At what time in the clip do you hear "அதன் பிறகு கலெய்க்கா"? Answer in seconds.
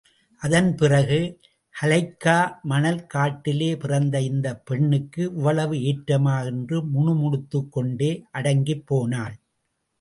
0.41-2.53